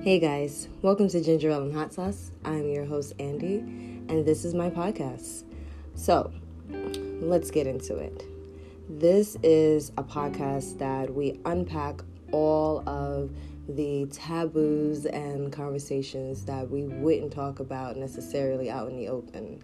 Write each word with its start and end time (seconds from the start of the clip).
Hey 0.00 0.20
guys, 0.20 0.68
welcome 0.80 1.08
to 1.08 1.20
Ginger 1.20 1.50
Ale 1.50 1.62
and 1.62 1.74
Hot 1.74 1.92
Sauce. 1.92 2.30
I'm 2.44 2.70
your 2.70 2.84
host, 2.84 3.14
Andy, 3.18 3.58
and 3.58 4.24
this 4.24 4.44
is 4.44 4.54
my 4.54 4.70
podcast. 4.70 5.42
So, 5.96 6.32
let's 7.20 7.50
get 7.50 7.66
into 7.66 7.96
it. 7.96 8.22
This 8.88 9.36
is 9.42 9.90
a 9.98 10.04
podcast 10.04 10.78
that 10.78 11.12
we 11.12 11.40
unpack 11.44 12.02
all 12.30 12.88
of 12.88 13.32
the 13.68 14.06
taboos 14.12 15.04
and 15.04 15.52
conversations 15.52 16.44
that 16.44 16.70
we 16.70 16.84
wouldn't 16.84 17.32
talk 17.32 17.58
about 17.58 17.96
necessarily 17.96 18.70
out 18.70 18.88
in 18.88 18.96
the 18.96 19.08
open. 19.08 19.60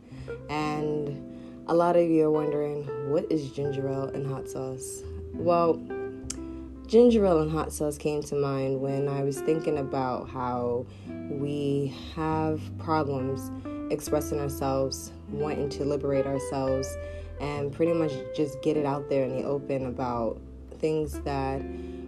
And 0.51 1.64
a 1.69 1.75
lot 1.75 1.96
of 1.96 2.11
you 2.11 2.25
are 2.25 2.30
wondering, 2.32 2.82
what 3.09 3.30
is 3.30 3.53
ginger 3.53 3.89
ale 3.89 4.09
and 4.09 4.27
hot 4.27 4.48
sauce? 4.48 5.05
Well, 5.32 5.80
ginger 6.87 7.25
ale 7.25 7.40
and 7.40 7.50
hot 7.50 7.72
sauce 7.72 7.96
came 7.96 8.22
to 8.22 8.35
mind 8.35 8.81
when 8.81 9.09
I 9.09 9.22
was 9.22 9.40
thinking 9.40 9.79
about 9.79 10.29
how 10.29 10.86
we 11.31 11.95
have 12.14 12.61
problems 12.79 13.50
expressing 13.90 14.39
ourselves, 14.39 15.12
wanting 15.31 15.68
to 15.71 15.85
liberate 15.85 16.26
ourselves, 16.26 16.96
and 17.40 17.73
pretty 17.73 17.93
much 17.93 18.12
just 18.36 18.61
get 18.62 18.76
it 18.76 18.86
out 18.86 19.09
there 19.09 19.25
in 19.25 19.36
the 19.36 19.45
open 19.45 19.86
about 19.86 20.40
things 20.79 21.21
that 21.21 21.62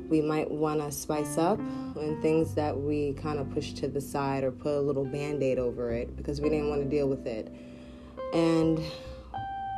we 0.08 0.20
might 0.20 0.50
want 0.50 0.80
to 0.80 0.92
spice 0.92 1.38
up 1.38 1.58
and 1.58 2.20
things 2.22 2.54
that 2.54 2.76
we 2.78 3.14
kind 3.14 3.38
of 3.38 3.50
push 3.50 3.72
to 3.72 3.88
the 3.88 4.00
side 4.00 4.44
or 4.44 4.52
put 4.52 4.74
a 4.74 4.80
little 4.80 5.04
band 5.04 5.42
aid 5.42 5.58
over 5.58 5.90
it 5.90 6.14
because 6.16 6.40
we 6.40 6.48
didn't 6.48 6.68
want 6.68 6.82
to 6.82 6.88
deal 6.88 7.08
with 7.08 7.26
it. 7.26 7.52
And 8.32 8.80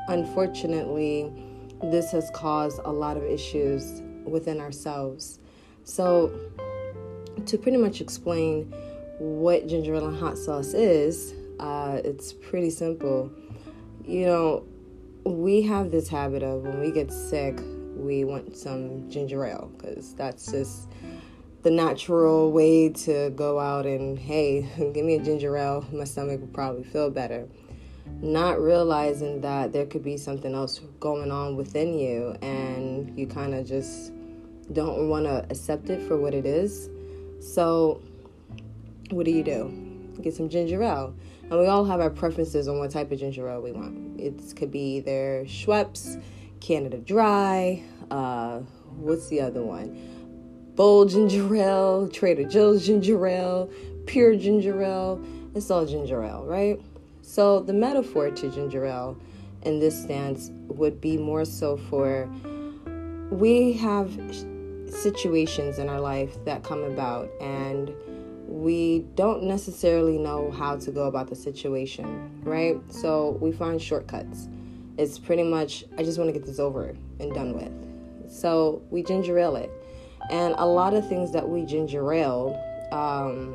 unfortunately, 0.09 1.32
this 1.82 2.10
has 2.10 2.30
caused 2.34 2.80
a 2.84 2.92
lot 2.92 3.16
of 3.16 3.23
issues 3.23 4.02
within 4.30 4.60
ourselves. 4.60 5.38
So, 5.84 6.32
to 7.46 7.59
pretty 7.59 7.79
much 7.79 8.01
explain 8.01 8.73
what 9.18 9.66
ginger 9.66 9.95
ale 9.95 10.09
and 10.09 10.16
hot 10.16 10.38
sauce 10.38 10.74
is, 10.74 11.34
uh, 11.59 12.01
it's 12.04 12.32
pretty 12.32 12.71
simple. 12.71 13.32
You 14.04 14.26
know, 14.26 14.65
we 15.24 15.62
have 15.62 15.90
this 15.90 16.09
habit 16.09 16.43
of 16.43 16.62
when 16.62 16.80
we 16.80 16.90
get 16.90 17.12
sick, 17.12 17.59
we 17.96 18.24
want 18.24 18.56
some 18.56 19.10
ginger 19.10 19.45
ale 19.45 19.71
because 19.76 20.15
that's 20.15 20.51
just 20.51 20.88
the 21.62 21.71
natural 21.71 22.52
way 22.52 22.88
to 22.88 23.30
go 23.30 23.59
out 23.59 23.84
and 23.84 24.18
hey, 24.18 24.68
give 24.95 25.04
me 25.04 25.16
a 25.16 25.23
ginger 25.23 25.56
ale, 25.56 25.84
my 25.93 26.04
stomach 26.04 26.40
will 26.40 26.49
probably 26.49 26.84
feel 26.84 27.10
better. 27.10 27.49
Not 28.23 28.60
realizing 28.60 29.43
that 29.43 29.73
there 29.73 29.84
could 29.84 30.02
be 30.02 30.16
something 30.16 30.54
else 30.54 30.80
going 30.99 31.30
on 31.30 31.56
within 31.56 31.99
you, 31.99 32.37
and 32.40 33.16
you 33.18 33.26
kind 33.26 33.54
of 33.54 33.66
just 33.66 34.12
don't 34.73 35.09
want 35.09 35.24
to 35.24 35.47
accept 35.51 35.91
it 35.91 36.07
for 36.07 36.16
what 36.16 36.35
it 36.35 36.47
is. 36.47 36.88
So, 37.41 38.01
what 39.11 39.24
do 39.24 39.30
you 39.30 39.43
do? 39.43 40.15
Get 40.21 40.35
some 40.35 40.49
ginger 40.49 40.83
ale. 40.83 41.15
And 41.51 41.59
we 41.59 41.66
all 41.66 41.85
have 41.85 42.01
our 42.01 42.11
preferences 42.11 42.69
on 42.69 42.79
what 42.79 42.91
type 42.91 43.11
of 43.11 43.19
ginger 43.19 43.49
ale 43.49 43.63
we 43.63 43.73
want. 43.73 44.21
It 44.21 44.55
could 44.57 44.71
be 44.71 44.96
either 44.96 45.45
Schweppes, 45.46 46.23
Canada 46.61 46.99
Dry, 46.99 47.83
uh, 48.11 48.59
what's 48.96 49.29
the 49.29 49.41
other 49.41 49.63
one? 49.63 49.96
Bold 50.74 51.11
ginger 51.11 51.57
ale, 51.57 52.09
Trader 52.09 52.45
Joe's 52.45 52.87
ginger 52.87 53.27
ale, 53.27 53.71
pure 54.07 54.37
ginger 54.37 54.83
ale. 54.83 55.24
It's 55.55 55.71
all 55.71 55.87
ginger 55.87 56.23
ale, 56.23 56.45
right? 56.45 56.80
So 57.23 57.61
the 57.61 57.73
metaphor 57.73 58.30
to 58.30 58.51
ginger 58.51 58.85
ale 58.87 59.16
in 59.63 59.80
this 59.80 60.01
stance 60.01 60.51
would 60.69 61.01
be 61.01 61.16
more 61.16 61.45
so 61.45 61.77
for 61.77 62.29
we 63.30 63.73
have 63.74 64.11
situations 64.92 65.78
in 65.78 65.88
our 65.88 66.00
life 66.00 66.42
that 66.44 66.62
come 66.62 66.82
about 66.82 67.31
and 67.41 67.92
we 68.48 69.00
don't 69.14 69.42
necessarily 69.42 70.16
know 70.16 70.50
how 70.50 70.76
to 70.76 70.91
go 70.91 71.06
about 71.06 71.28
the 71.28 71.37
situation, 71.37 72.31
right? 72.43 72.76
So 72.91 73.37
we 73.41 73.53
find 73.53 73.81
shortcuts. 73.81 74.48
It's 74.97 75.19
pretty 75.19 75.43
much, 75.43 75.84
I 75.98 76.03
just 76.03 76.19
want 76.19 76.28
to 76.28 76.32
get 76.32 76.47
this 76.47 76.59
over 76.59 76.97
and 77.21 77.32
done 77.34 77.54
with. 77.54 78.32
So 78.32 78.82
we 78.91 79.03
ginger 79.03 79.38
ale 79.38 79.56
it. 79.56 79.71
And 80.31 80.54
a 80.59 80.66
lot 80.66 80.94
of 80.94 81.06
things 81.09 81.32
that 81.32 81.48
we 81.48 81.65
ginger 81.65 82.12
ale 82.12 82.59
um, 82.91 83.54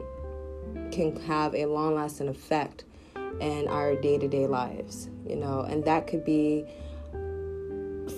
can 0.91 1.19
have 1.25 1.55
a 1.55 1.65
long 1.65 1.95
lasting 1.95 2.27
effect 2.27 2.85
in 3.39 3.67
our 3.67 3.95
day 3.95 4.17
to 4.17 4.27
day 4.27 4.47
lives, 4.47 5.09
you 5.27 5.35
know, 5.35 5.61
and 5.61 5.83
that 5.85 6.07
could 6.07 6.23
be 6.23 6.65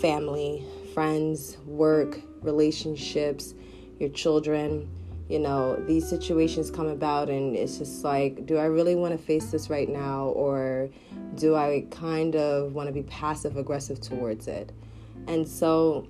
family, 0.01 0.63
friends, 0.93 1.57
work, 1.65 2.19
relationships, 2.41 3.53
your 3.99 4.09
children. 4.09 4.89
You 5.27 5.39
know, 5.39 5.75
these 5.87 6.07
situations 6.07 6.69
come 6.69 6.87
about, 6.87 7.29
and 7.29 7.55
it's 7.55 7.79
just 7.79 8.03
like, 8.03 8.45
do 8.45 8.57
I 8.57 8.65
really 8.65 8.93
want 8.93 9.17
to 9.17 9.17
face 9.17 9.47
this 9.47 9.71
right 9.71 9.89
now, 9.89 10.27
or 10.27 10.89
do 11.35 11.55
I 11.55 11.87
kind 11.89 12.35
of 12.35 12.73
want 12.73 12.87
to 12.87 12.93
be 12.93 13.03
passive 13.03 13.57
aggressive 13.57 13.99
towards 13.99 14.47
it? 14.47 14.71
And 15.27 15.47
so, 15.47 16.07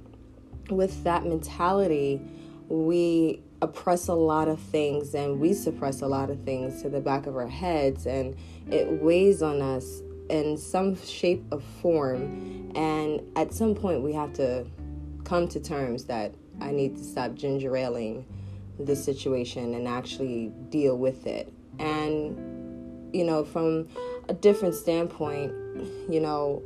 with 0.69 1.03
that 1.05 1.23
mentality, 1.23 2.19
we 2.67 3.41
oppress 3.61 4.07
a 4.07 4.13
lot 4.13 4.47
of 4.47 4.59
things 4.59 5.15
and 5.15 5.39
we 5.39 5.53
suppress 5.53 6.01
a 6.01 6.07
lot 6.07 6.29
of 6.29 6.39
things 6.43 6.81
to 6.81 6.89
the 6.89 6.99
back 6.99 7.25
of 7.25 7.37
our 7.37 7.47
heads, 7.47 8.05
and 8.05 8.35
it 8.69 9.01
weighs 9.01 9.41
on 9.41 9.61
us 9.61 10.01
in 10.29 10.57
some 10.57 10.95
shape 11.01 11.43
or 11.51 11.59
form. 11.81 12.71
And 12.75 13.21
at 13.35 13.53
some 13.53 13.75
point, 13.75 14.01
we 14.01 14.13
have 14.13 14.33
to 14.33 14.65
come 15.25 15.47
to 15.49 15.59
terms 15.59 16.05
that 16.05 16.33
I 16.61 16.71
need 16.71 16.95
to 16.97 17.03
stop 17.03 17.35
ginger 17.35 17.75
ailing 17.75 18.25
the 18.79 18.95
situation 18.95 19.73
and 19.73 19.87
actually 19.87 20.51
deal 20.69 20.97
with 20.97 21.27
it. 21.27 21.51
And, 21.79 23.13
you 23.13 23.23
know, 23.23 23.43
from 23.43 23.87
a 24.29 24.33
different 24.33 24.75
standpoint, 24.75 25.51
you 26.09 26.19
know, 26.19 26.63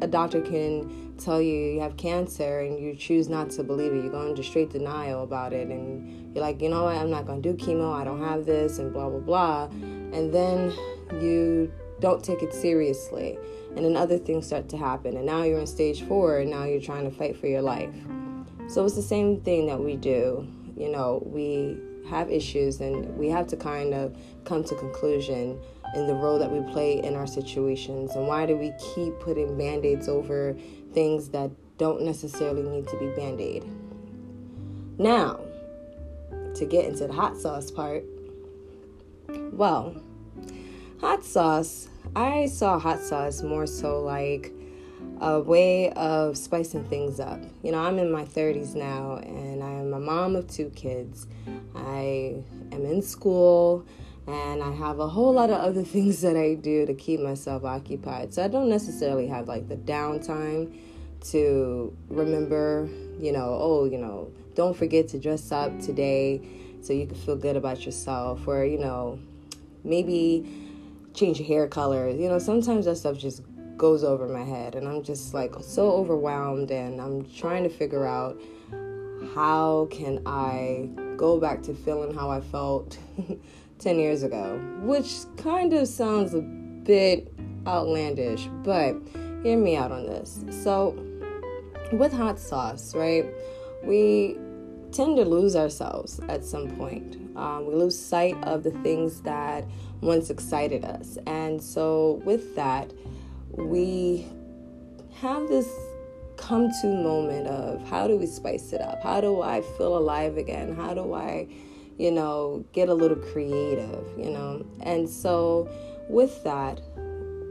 a 0.00 0.06
doctor 0.06 0.40
can 0.40 1.14
tell 1.18 1.40
you 1.40 1.54
you 1.54 1.80
have 1.80 1.96
cancer 1.96 2.60
and 2.60 2.78
you 2.78 2.94
choose 2.94 3.28
not 3.28 3.50
to 3.50 3.62
believe 3.62 3.92
it. 3.92 4.04
You 4.04 4.10
go 4.10 4.26
into 4.26 4.42
straight 4.42 4.70
denial 4.70 5.22
about 5.22 5.52
it 5.52 5.68
and 5.68 6.34
you're 6.34 6.42
like, 6.42 6.60
you 6.60 6.68
know 6.68 6.84
what, 6.84 6.96
I'm 6.96 7.10
not 7.10 7.26
going 7.26 7.42
to 7.42 7.52
do 7.52 7.64
chemo, 7.64 7.94
I 7.94 8.04
don't 8.04 8.22
have 8.22 8.44
this, 8.44 8.78
and 8.78 8.92
blah, 8.92 9.08
blah, 9.08 9.20
blah. 9.20 9.64
And 9.64 10.32
then 10.32 10.72
you 11.20 11.72
don't 12.00 12.22
take 12.22 12.42
it 12.42 12.52
seriously. 12.52 13.38
And 13.76 13.84
then 13.84 13.96
other 13.96 14.18
things 14.18 14.46
start 14.46 14.68
to 14.70 14.76
happen. 14.76 15.16
And 15.16 15.26
now 15.26 15.42
you're 15.44 15.60
in 15.60 15.66
stage 15.66 16.02
four 16.02 16.38
and 16.38 16.50
now 16.50 16.64
you're 16.64 16.80
trying 16.80 17.04
to 17.04 17.14
fight 17.14 17.36
for 17.36 17.46
your 17.46 17.62
life. 17.62 17.94
So 18.68 18.84
it's 18.84 18.96
the 18.96 19.02
same 19.02 19.40
thing 19.42 19.66
that 19.66 19.78
we 19.78 19.96
do. 19.96 20.48
You 20.76 20.90
know, 20.90 21.22
we 21.24 21.78
have 22.08 22.30
issues 22.30 22.80
and 22.80 23.16
we 23.16 23.28
have 23.28 23.46
to 23.48 23.56
kind 23.56 23.94
of 23.94 24.16
come 24.44 24.64
to 24.64 24.74
conclusion 24.76 25.58
in 25.94 26.06
the 26.06 26.14
role 26.14 26.38
that 26.38 26.50
we 26.50 26.60
play 26.72 27.02
in 27.02 27.14
our 27.14 27.26
situations 27.26 28.14
and 28.14 28.26
why 28.26 28.46
do 28.46 28.56
we 28.56 28.72
keep 28.94 29.18
putting 29.20 29.56
band-aids 29.56 30.08
over 30.08 30.56
things 30.92 31.28
that 31.30 31.50
don't 31.78 32.02
necessarily 32.02 32.62
need 32.62 32.86
to 32.88 32.96
be 32.98 33.06
band-aid 33.08 33.64
now 34.98 35.40
to 36.54 36.64
get 36.64 36.84
into 36.84 37.06
the 37.06 37.12
hot 37.12 37.36
sauce 37.36 37.70
part 37.70 38.04
well 39.52 39.94
hot 41.00 41.24
sauce 41.24 41.88
i 42.16 42.46
saw 42.46 42.78
hot 42.78 42.98
sauce 43.00 43.42
more 43.42 43.66
so 43.66 44.00
like 44.00 44.52
a 45.20 45.40
way 45.40 45.90
of 45.92 46.36
spicing 46.36 46.84
things 46.84 47.20
up. 47.20 47.40
You 47.62 47.72
know, 47.72 47.78
I'm 47.78 47.98
in 47.98 48.10
my 48.12 48.24
30s 48.24 48.74
now 48.74 49.16
and 49.16 49.62
I 49.62 49.70
am 49.70 49.94
a 49.94 50.00
mom 50.00 50.36
of 50.36 50.48
two 50.48 50.70
kids. 50.70 51.26
I 51.74 52.42
am 52.72 52.84
in 52.84 53.02
school 53.02 53.86
and 54.26 54.62
I 54.62 54.72
have 54.72 54.98
a 54.98 55.08
whole 55.08 55.32
lot 55.32 55.50
of 55.50 55.58
other 55.60 55.82
things 55.94 56.20
that 56.22 56.36
I 56.36 56.54
do 56.54 56.86
to 56.86 56.94
keep 56.94 57.20
myself 57.20 57.64
occupied. 57.64 58.34
So 58.34 58.44
I 58.44 58.48
don't 58.48 58.68
necessarily 58.68 59.26
have 59.28 59.48
like 59.48 59.68
the 59.68 59.76
downtime 59.76 60.78
to 61.30 61.96
remember, 62.08 62.88
you 63.18 63.32
know, 63.32 63.56
oh, 63.58 63.84
you 63.86 63.98
know, 63.98 64.30
don't 64.54 64.76
forget 64.76 65.08
to 65.08 65.18
dress 65.18 65.50
up 65.50 65.78
today 65.80 66.42
so 66.82 66.92
you 66.92 67.06
can 67.06 67.16
feel 67.16 67.36
good 67.36 67.56
about 67.56 67.84
yourself 67.86 68.46
or, 68.46 68.64
you 68.64 68.78
know, 68.78 69.18
maybe 69.82 70.65
change 71.16 71.38
hair 71.38 71.66
color. 71.66 72.08
You 72.08 72.28
know, 72.28 72.38
sometimes 72.38 72.84
that 72.84 72.96
stuff 72.96 73.18
just 73.18 73.42
goes 73.76 74.04
over 74.04 74.28
my 74.28 74.44
head 74.44 74.74
and 74.74 74.86
I'm 74.86 75.02
just 75.02 75.34
like 75.34 75.54
so 75.60 75.90
overwhelmed 75.90 76.70
and 76.70 77.00
I'm 77.00 77.28
trying 77.30 77.62
to 77.64 77.68
figure 77.68 78.06
out 78.06 78.40
how 79.34 79.88
can 79.90 80.22
I 80.26 80.88
go 81.16 81.40
back 81.40 81.62
to 81.64 81.74
feeling 81.74 82.14
how 82.14 82.30
I 82.30 82.40
felt 82.40 82.98
10 83.78 83.98
years 83.98 84.22
ago, 84.22 84.60
which 84.82 85.14
kind 85.36 85.72
of 85.72 85.88
sounds 85.88 86.34
a 86.34 86.40
bit 86.40 87.32
outlandish, 87.66 88.48
but 88.62 88.94
hear 89.42 89.58
me 89.58 89.76
out 89.76 89.92
on 89.92 90.06
this. 90.06 90.44
So, 90.62 90.96
with 91.92 92.12
hot 92.12 92.38
sauce, 92.38 92.94
right, 92.94 93.26
we 93.82 94.38
tend 94.92 95.16
to 95.16 95.24
lose 95.24 95.56
ourselves 95.56 96.20
at 96.28 96.44
some 96.44 96.70
point. 96.76 97.25
Um, 97.36 97.66
we 97.66 97.74
lose 97.74 97.98
sight 97.98 98.36
of 98.44 98.62
the 98.62 98.70
things 98.82 99.22
that 99.22 99.64
once 100.00 100.30
excited 100.30 100.84
us. 100.84 101.18
And 101.26 101.62
so, 101.62 102.22
with 102.24 102.54
that, 102.56 102.92
we 103.50 104.26
have 105.20 105.48
this 105.48 105.68
come 106.36 106.70
to 106.82 106.86
moment 106.86 107.46
of 107.46 107.86
how 107.88 108.06
do 108.06 108.16
we 108.16 108.26
spice 108.26 108.72
it 108.72 108.80
up? 108.80 109.02
How 109.02 109.20
do 109.20 109.40
I 109.42 109.62
feel 109.78 109.96
alive 109.96 110.36
again? 110.36 110.74
How 110.74 110.92
do 110.92 111.14
I 111.14 111.48
you 111.98 112.10
know, 112.10 112.64
get 112.72 112.88
a 112.88 112.94
little 112.94 113.16
creative, 113.16 114.06
you 114.18 114.30
know. 114.30 114.66
And 114.82 115.08
so 115.08 115.68
with 116.08 116.42
that, 116.44 116.80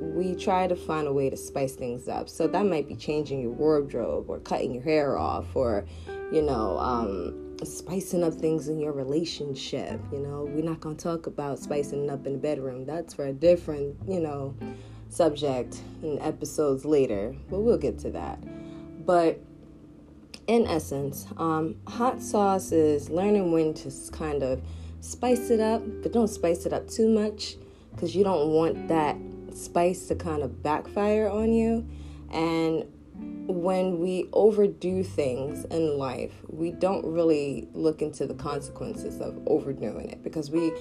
we 0.02 0.36
try 0.36 0.68
to 0.68 0.76
find 0.76 1.08
a 1.08 1.14
way 1.14 1.30
to 1.30 1.38
spice 1.38 1.74
things 1.74 2.08
up. 2.08 2.30
So 2.30 2.48
that 2.48 2.66
might 2.66 2.88
be 2.88 2.96
changing 2.96 3.42
your 3.42 3.52
wardrobe 3.52 4.30
or 4.30 4.40
cutting 4.40 4.74
your 4.74 4.84
hair 4.84 5.18
off 5.18 5.56
or, 5.56 5.86
you 6.32 6.42
know, 6.42 6.78
um, 6.78 7.45
spicing 7.64 8.24
up 8.24 8.34
things 8.34 8.68
in 8.68 8.80
your 8.80 8.92
relationship. 8.92 10.00
You 10.12 10.20
know, 10.20 10.50
we're 10.50 10.64
not 10.64 10.80
going 10.80 10.98
to 10.98 11.04
talk 11.04 11.28
about 11.28 11.60
spicing 11.60 12.10
up 12.10 12.26
in 12.26 12.34
the 12.34 12.40
bedroom. 12.40 12.86
That's 12.86 13.14
for 13.14 13.26
a 13.26 13.34
different, 13.34 13.96
you 14.08 14.20
know, 14.20 14.56
subject 15.10 15.82
in 16.04 16.20
episodes 16.22 16.86
later, 16.86 17.36
but 17.50 17.60
we'll 17.60 17.78
get 17.78 18.00
to 18.00 18.12
that. 18.12 18.40
But 19.06 19.40
in 20.48 20.68
essence, 20.68 21.26
um, 21.38 21.76
hot 21.88 22.22
sauce 22.22 22.72
is 22.72 23.10
learning 23.10 23.52
when 23.52 23.74
to 23.76 23.92
kind 24.12 24.44
of 24.44 24.62
spice 25.00 25.50
it 25.50 25.60
up, 25.60 25.84
but 26.02 26.12
don't 26.12 26.28
spice 26.28 26.66
it 26.66 26.74
up 26.74 26.90
too 26.90 27.10
much 27.10 27.56
because 27.92 28.16
you 28.16 28.24
don't 28.24 28.50
want 28.50 28.88
that 28.88 29.16
spice 29.54 30.08
to 30.08 30.16
kind 30.16 30.44
of 30.44 30.62
backfire 30.62 31.30
on 31.30 31.54
you. 31.54 31.88
And 32.32 32.86
when 33.48 34.00
we 34.00 34.28
overdo 34.34 35.04
things 35.04 35.66
in 35.66 35.98
life, 35.98 36.34
we 36.48 36.72
don't 36.72 37.06
really 37.06 37.68
look 37.74 38.02
into 38.02 38.26
the 38.26 38.34
consequences 38.34 39.22
of 39.22 39.40
overdoing 39.48 40.10
it 40.10 40.24
because 40.24 40.50
we 40.50 40.72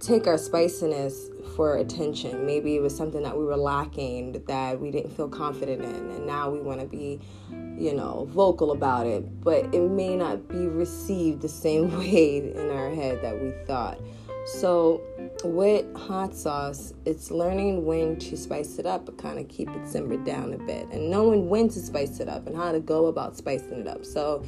take 0.00 0.26
our 0.26 0.38
spiciness 0.38 1.30
for 1.54 1.76
attention. 1.76 2.44
Maybe 2.44 2.76
it 2.76 2.80
was 2.80 2.96
something 2.96 3.22
that 3.22 3.36
we 3.36 3.44
were 3.44 3.56
lacking 3.56 4.44
that 4.46 4.80
we 4.80 4.90
didn't 4.90 5.16
feel 5.16 5.28
confident 5.28 5.82
in, 5.82 6.10
and 6.10 6.26
now 6.26 6.50
we 6.50 6.60
want 6.60 6.80
to 6.80 6.86
be, 6.86 7.20
you 7.50 7.94
know, 7.94 8.28
vocal 8.30 8.72
about 8.72 9.06
it, 9.06 9.42
but 9.42 9.74
it 9.74 9.88
may 9.90 10.16
not 10.16 10.48
be 10.48 10.66
received 10.66 11.42
the 11.42 11.48
same 11.48 11.96
way 11.98 12.52
in 12.54 12.70
our 12.70 12.90
head 12.90 13.22
that 13.22 13.40
we 13.40 13.52
thought. 13.66 13.98
So, 14.46 15.02
with 15.42 15.92
hot 15.96 16.32
sauce, 16.32 16.94
it's 17.04 17.32
learning 17.32 17.84
when 17.84 18.16
to 18.20 18.36
spice 18.36 18.78
it 18.78 18.86
up, 18.86 19.06
but 19.06 19.18
kind 19.18 19.40
of 19.40 19.48
keep 19.48 19.68
it 19.68 19.88
simmered 19.88 20.24
down 20.24 20.52
a 20.52 20.58
bit, 20.58 20.86
and 20.92 21.10
knowing 21.10 21.48
when 21.48 21.68
to 21.70 21.80
spice 21.80 22.20
it 22.20 22.28
up 22.28 22.46
and 22.46 22.54
how 22.54 22.70
to 22.70 22.78
go 22.78 23.06
about 23.06 23.36
spicing 23.36 23.80
it 23.80 23.88
up. 23.88 24.04
So, 24.04 24.44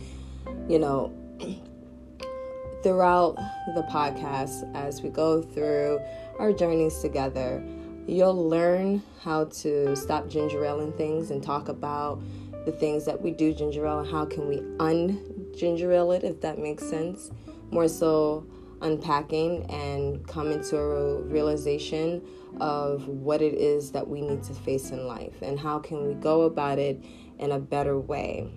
you 0.69 0.79
know, 0.79 1.12
throughout 2.85 3.35
the 3.75 3.83
podcast, 3.91 4.73
as 4.77 5.03
we 5.03 5.09
go 5.09 5.43
through 5.43 6.00
our 6.39 6.53
journeys 6.53 7.00
together, 7.00 7.61
you'll 8.06 8.49
learn 8.49 9.03
how 9.23 9.47
to 9.47 9.97
stop 9.97 10.29
ginger 10.29 10.61
aleing 10.61 10.97
things 10.97 11.33
and 11.33 11.43
talk 11.43 11.69
about 11.69 12.23
the 12.67 12.73
things 12.73 13.05
that 13.05 13.21
we 13.21 13.33
do 13.33 13.53
ginger 13.53 13.85
ale 13.85 13.99
and 13.99 14.11
how 14.11 14.25
can 14.25 14.47
we 14.47 14.62
un 14.79 15.50
ginger 15.56 15.91
ale 15.91 16.12
it, 16.12 16.23
if 16.23 16.41
that 16.41 16.61
makes 16.61 16.89
sense. 16.89 17.33
More 17.73 17.89
so 17.89 18.47
unpacking 18.83 19.65
and 19.71 20.27
coming 20.27 20.63
to 20.65 20.79
a 20.79 21.23
realization 21.23 22.23
of 22.61 23.07
what 23.09 23.43
it 23.43 23.55
is 23.55 23.93
that 23.93 24.09
we 24.09 24.21
need 24.21 24.43
to 24.43 24.55
face 24.55 24.91
in 24.91 25.07
life 25.07 25.43
and 25.43 25.59
how 25.59 25.79
can 25.79 26.07
we 26.07 26.15
go 26.15 26.43
about 26.43 26.79
it 26.79 27.03
in 27.39 27.53
a 27.53 27.59
better 27.59 27.99
way. 27.99 28.51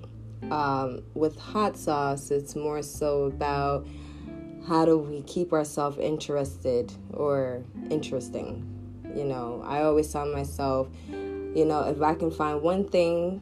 Um, 0.50 1.04
with 1.14 1.38
hot 1.38 1.78
sauce, 1.78 2.32
it's 2.32 2.56
more 2.56 2.82
so 2.82 3.24
about 3.24 3.88
how 4.68 4.86
do 4.86 4.98
we 4.98 5.22
keep 5.24 5.54
ourselves 5.54 5.98
interested 5.98 6.92
or 7.14 7.64
interesting. 7.90 8.68
You 9.16 9.26
know, 9.26 9.62
I 9.66 9.84
always 9.84 10.12
tell 10.12 10.26
myself, 10.26 10.88
you 11.10 11.66
know, 11.66 11.82
if 11.84 12.02
I 12.02 12.16
can 12.16 12.32
find 12.32 12.62
one 12.62 12.88
thing 12.88 13.42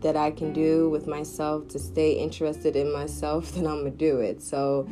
that 0.00 0.16
I 0.16 0.30
can 0.30 0.52
do 0.52 0.88
with 0.90 1.06
myself 1.06 1.68
to 1.68 1.78
stay 1.78 2.12
interested 2.12 2.76
in 2.76 2.92
myself, 2.92 3.52
then 3.54 3.66
I'm 3.66 3.78
gonna 3.78 3.90
do 3.90 4.20
it. 4.20 4.42
So 4.42 4.88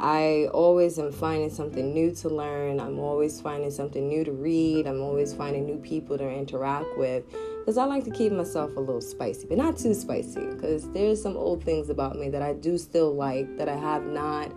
I 0.00 0.48
always 0.52 0.98
am 0.98 1.12
finding 1.12 1.50
something 1.50 1.94
new 1.94 2.12
to 2.16 2.28
learn. 2.28 2.80
I'm 2.80 2.98
always 2.98 3.40
finding 3.40 3.70
something 3.70 4.08
new 4.08 4.24
to 4.24 4.32
read. 4.32 4.86
I'm 4.86 5.00
always 5.00 5.32
finding 5.32 5.66
new 5.66 5.78
people 5.78 6.18
to 6.18 6.28
interact 6.28 6.98
with 6.98 7.24
because 7.58 7.78
I 7.78 7.84
like 7.84 8.04
to 8.04 8.10
keep 8.10 8.32
myself 8.32 8.76
a 8.76 8.80
little 8.80 9.00
spicy, 9.00 9.46
but 9.46 9.56
not 9.56 9.78
too 9.78 9.94
spicy 9.94 10.44
because 10.46 10.90
there's 10.90 11.22
some 11.22 11.36
old 11.36 11.62
things 11.64 11.88
about 11.88 12.16
me 12.16 12.28
that 12.30 12.42
I 12.42 12.52
do 12.52 12.76
still 12.76 13.14
like 13.14 13.56
that 13.56 13.68
I 13.68 13.76
have 13.76 14.04
not 14.04 14.52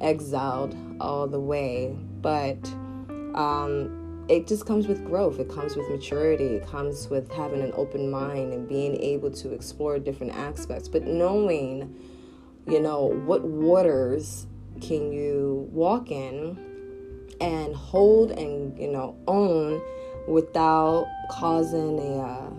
exiled 0.00 0.76
all 1.00 1.26
the 1.26 1.40
way. 1.40 1.96
But 2.20 2.64
um, 3.34 4.24
it 4.28 4.46
just 4.46 4.66
comes 4.66 4.86
with 4.86 5.04
growth, 5.04 5.40
it 5.40 5.48
comes 5.48 5.74
with 5.74 5.88
maturity, 5.90 6.56
it 6.56 6.66
comes 6.66 7.08
with 7.08 7.32
having 7.32 7.62
an 7.62 7.72
open 7.74 8.10
mind 8.10 8.52
and 8.52 8.68
being 8.68 8.96
able 9.00 9.30
to 9.30 9.52
explore 9.52 9.98
different 9.98 10.34
aspects, 10.34 10.86
but 10.86 11.02
knowing, 11.02 11.98
you 12.68 12.78
know, 12.78 13.06
what 13.06 13.42
waters 13.42 14.46
can 14.80 15.12
you 15.12 15.68
walk 15.72 16.10
in 16.10 16.58
and 17.40 17.74
hold 17.74 18.30
and 18.30 18.78
you 18.78 18.88
know 18.88 19.16
own 19.26 19.80
without 20.28 21.06
causing 21.30 21.98
a 21.98 22.18
uh, 22.18 22.50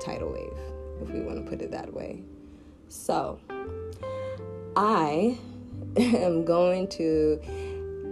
tidal 0.00 0.32
wave 0.32 0.52
if 1.02 1.10
we 1.10 1.20
want 1.20 1.42
to 1.44 1.50
put 1.50 1.62
it 1.62 1.70
that 1.70 1.92
way. 1.92 2.22
So 2.88 3.40
i 4.76 5.38
am 5.96 6.44
going 6.44 6.86
to 6.86 7.40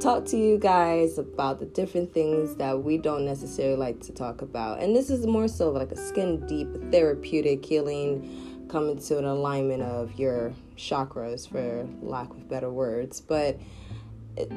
talk 0.01 0.25
to 0.25 0.37
you 0.37 0.59
guys 0.59 1.19
about 1.19 1.61
the 1.61 1.67
different 1.67 2.13
things 2.13 2.57
that 2.57 2.83
we 2.83 2.99
don't 2.99 3.25
necessarily 3.25 3.77
like 3.77 4.01
to 4.01 4.13
talk 4.13 4.43
about. 4.43 4.81
And 4.81 4.95
this 4.97 5.11
is 5.11 5.27
more 5.27 5.49
so 5.49 5.71
like 5.71 5.93
a 5.93 5.97
skin 5.97 6.47
deep 6.47 6.69
therapeutic 6.91 7.65
healing 7.65 8.54
coming 8.75 8.99
to 8.99 9.17
an 9.19 9.25
alignment 9.25 9.81
of 9.81 10.19
your 10.19 10.53
chakras, 10.77 11.49
for 11.49 11.87
lack 12.03 12.29
of 12.31 12.49
better 12.49 12.73
words. 12.73 13.21
But 13.21 13.57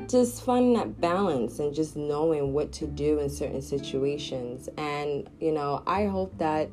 just 0.07 0.43
finding 0.43 0.73
that 0.73 0.99
balance 0.99 1.59
and 1.59 1.71
just 1.71 1.95
knowing 1.95 2.51
what 2.51 2.71
to 2.71 2.87
do 2.87 3.19
in 3.19 3.29
certain 3.29 3.61
situations. 3.61 4.69
And, 4.75 5.29
you 5.39 5.51
know, 5.51 5.83
I 5.85 6.07
hope 6.07 6.35
that 6.39 6.67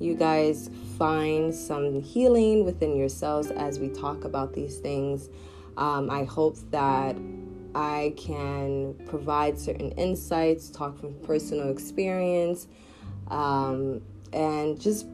you 0.00 0.16
guys 0.16 0.70
find 0.98 1.54
some 1.54 2.02
healing 2.02 2.64
within 2.64 2.96
yourselves 2.96 3.52
as 3.52 3.78
we 3.78 3.90
talk 3.90 4.24
about 4.24 4.52
these 4.52 4.78
things. 4.78 5.28
Um, 5.76 6.10
I 6.10 6.24
hope 6.24 6.56
that 6.72 7.16
I 7.76 8.12
can 8.16 8.94
provide 9.06 9.56
certain 9.56 9.92
insights, 9.92 10.68
talk 10.68 10.98
from 10.98 11.14
personal 11.20 11.70
experience, 11.70 12.66
um, 13.28 14.02
and 14.32 14.80
just 14.80 15.06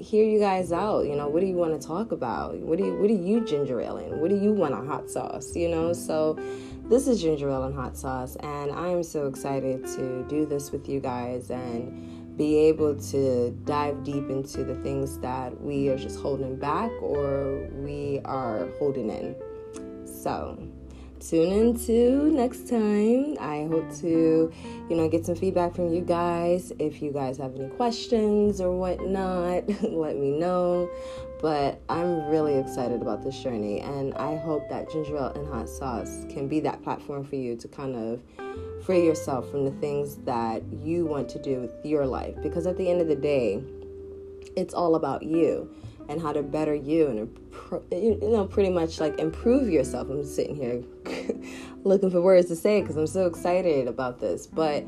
hear 0.00 0.24
you 0.24 0.40
guys 0.40 0.72
out. 0.72 1.06
You 1.06 1.14
know, 1.14 1.28
what 1.28 1.40
do 1.40 1.46
you 1.46 1.54
want 1.54 1.80
to 1.80 1.86
talk 1.86 2.10
about? 2.12 2.56
What 2.58 2.78
do 2.78 2.84
you 2.84 2.94
what 2.96 3.08
do 3.08 3.14
you 3.14 3.44
ginger 3.44 3.80
ale 3.80 3.98
in? 3.98 4.20
What 4.20 4.30
do 4.30 4.36
you 4.36 4.52
want 4.52 4.74
a 4.74 4.78
hot 4.78 5.10
sauce? 5.10 5.54
You 5.54 5.68
know, 5.68 5.92
so 5.92 6.38
this 6.88 7.06
is 7.06 7.20
ginger 7.20 7.50
ale 7.50 7.64
and 7.64 7.74
hot 7.74 7.96
sauce, 7.96 8.36
and 8.36 8.72
I 8.72 8.88
am 8.88 9.02
so 9.02 9.26
excited 9.26 9.86
to 9.86 10.26
do 10.28 10.46
this 10.46 10.72
with 10.72 10.88
you 10.88 11.00
guys 11.00 11.50
and 11.50 12.36
be 12.36 12.56
able 12.56 12.94
to 12.94 13.50
dive 13.64 14.02
deep 14.02 14.30
into 14.30 14.64
the 14.64 14.74
things 14.76 15.18
that 15.18 15.60
we 15.60 15.88
are 15.88 15.98
just 15.98 16.18
holding 16.18 16.56
back 16.56 16.90
or 17.02 17.68
we 17.74 18.20
are 18.24 18.68
holding 18.78 19.10
in. 19.10 19.36
So 20.06 20.58
tune 21.20 21.52
into 21.52 22.30
next 22.32 22.68
time. 22.68 23.36
I 23.38 23.66
hope 23.70 23.94
to, 24.00 24.52
you 24.88 24.96
know, 24.96 25.08
get 25.08 25.26
some 25.26 25.34
feedback 25.34 25.74
from 25.74 25.92
you 25.92 26.00
guys. 26.00 26.72
If 26.78 27.02
you 27.02 27.12
guys 27.12 27.36
have 27.38 27.54
any 27.54 27.68
questions 27.68 28.60
or 28.60 28.76
whatnot, 28.76 29.68
let 29.82 30.16
me 30.16 30.30
know. 30.30 30.90
But 31.40 31.80
I'm 31.88 32.26
really 32.28 32.54
excited 32.54 33.00
about 33.00 33.22
this 33.24 33.38
journey, 33.42 33.80
and 33.80 34.12
I 34.14 34.36
hope 34.36 34.68
that 34.68 34.90
ginger 34.90 35.16
ale 35.16 35.32
and 35.34 35.46
hot 35.48 35.68
sauce 35.68 36.24
can 36.28 36.48
be 36.48 36.60
that 36.60 36.82
platform 36.82 37.24
for 37.24 37.36
you 37.36 37.56
to 37.56 37.68
kind 37.68 37.96
of 37.96 38.20
free 38.84 39.04
yourself 39.04 39.50
from 39.50 39.64
the 39.64 39.70
things 39.80 40.16
that 40.24 40.62
you 40.72 41.06
want 41.06 41.28
to 41.30 41.40
do 41.40 41.60
with 41.60 41.72
your 41.84 42.04
life. 42.06 42.34
Because 42.42 42.66
at 42.66 42.76
the 42.76 42.90
end 42.90 43.00
of 43.00 43.08
the 43.08 43.16
day, 43.16 43.62
it's 44.56 44.74
all 44.74 44.96
about 44.96 45.22
you 45.22 45.70
and 46.10 46.20
how 46.20 46.32
to 46.32 46.42
better 46.42 46.74
you 46.74 47.06
and 47.06 47.88
you 47.92 48.18
know 48.20 48.44
pretty 48.44 48.68
much 48.68 48.98
like 48.98 49.18
improve 49.20 49.70
yourself. 49.70 50.10
I'm 50.10 50.24
sitting 50.24 50.56
here 50.56 50.82
looking 51.84 52.10
for 52.10 52.20
words 52.20 52.48
to 52.48 52.56
say 52.56 52.80
because 52.80 52.96
I'm 52.96 53.06
so 53.06 53.26
excited 53.26 53.86
about 53.86 54.18
this, 54.18 54.46
but 54.48 54.84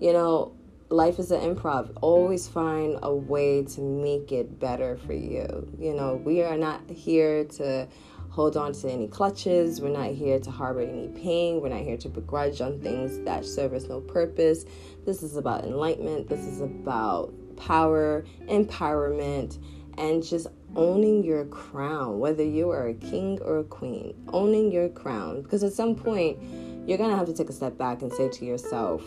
you 0.00 0.12
know, 0.12 0.52
life 0.90 1.20
is 1.20 1.30
an 1.30 1.40
improv. 1.40 1.96
Always 2.02 2.48
find 2.48 2.98
a 3.02 3.14
way 3.14 3.62
to 3.62 3.80
make 3.80 4.32
it 4.32 4.58
better 4.58 4.96
for 4.96 5.12
you. 5.12 5.72
You 5.78 5.94
know, 5.94 6.16
we 6.16 6.42
are 6.42 6.58
not 6.58 6.90
here 6.90 7.44
to 7.44 7.86
hold 8.30 8.56
on 8.56 8.72
to 8.72 8.90
any 8.90 9.06
clutches. 9.06 9.80
We're 9.80 9.90
not 9.90 10.10
here 10.10 10.40
to 10.40 10.50
harbor 10.50 10.80
any 10.80 11.06
pain. 11.08 11.60
We're 11.60 11.68
not 11.68 11.82
here 11.82 11.96
to 11.98 12.08
begrudge 12.08 12.60
on 12.60 12.80
things 12.80 13.24
that 13.24 13.44
serve 13.44 13.74
us 13.74 13.84
no 13.84 14.00
purpose. 14.00 14.64
This 15.06 15.22
is 15.22 15.36
about 15.36 15.62
enlightenment. 15.62 16.28
This 16.28 16.44
is 16.44 16.60
about 16.60 17.32
power, 17.56 18.24
empowerment, 18.48 19.58
and 19.98 20.22
just 20.22 20.46
owning 20.76 21.22
your 21.22 21.44
crown, 21.46 22.18
whether 22.18 22.42
you 22.42 22.70
are 22.70 22.88
a 22.88 22.94
king 22.94 23.38
or 23.42 23.58
a 23.58 23.64
queen, 23.64 24.14
owning 24.32 24.70
your 24.72 24.88
crown. 24.88 25.42
Because 25.42 25.62
at 25.62 25.72
some 25.72 25.94
point, 25.94 26.38
you're 26.86 26.98
going 26.98 27.10
to 27.10 27.16
have 27.16 27.26
to 27.26 27.32
take 27.32 27.48
a 27.48 27.52
step 27.52 27.78
back 27.78 28.02
and 28.02 28.12
say 28.12 28.28
to 28.28 28.44
yourself, 28.44 29.02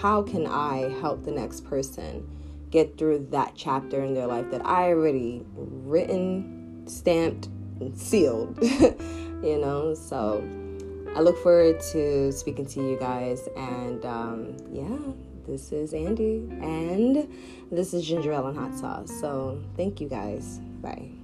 how 0.00 0.22
can 0.22 0.46
I 0.46 0.88
help 1.00 1.24
the 1.24 1.32
next 1.32 1.64
person 1.64 2.26
get 2.70 2.96
through 2.96 3.26
that 3.30 3.52
chapter 3.56 4.02
in 4.04 4.14
their 4.14 4.26
life 4.26 4.50
that 4.50 4.64
I 4.64 4.90
already 4.90 5.44
written, 5.54 6.84
stamped, 6.86 7.48
and 7.80 7.96
sealed, 7.96 8.58
you 8.62 9.58
know. 9.58 9.94
So 9.94 10.44
I 11.16 11.20
look 11.20 11.36
forward 11.42 11.80
to 11.92 12.32
speaking 12.32 12.66
to 12.66 12.80
you 12.80 12.96
guys, 12.98 13.48
and 13.56 14.04
um, 14.04 14.56
yeah, 14.72 14.96
this 15.50 15.72
is 15.72 15.92
Andy, 15.92 16.48
and 16.62 17.28
this 17.72 17.92
is 17.92 18.06
ginger 18.06 18.32
ale 18.32 18.46
and 18.46 18.56
hot 18.56 18.74
sauce. 18.74 19.10
So 19.20 19.60
thank 19.76 20.00
you 20.00 20.08
guys. 20.08 20.60
Bye. 20.80 21.19